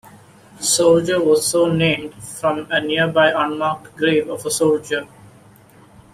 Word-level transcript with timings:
Soldier 0.59 1.23
was 1.23 1.45
so 1.45 1.71
named 1.71 2.15
from 2.15 2.65
a 2.71 2.81
nearby 2.81 3.27
unmarked 3.45 3.95
grave 3.95 4.31
of 4.31 4.43
a 4.47 4.49
soldier. 4.49 5.07